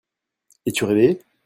[0.65, 1.21] Es-tu réveillé?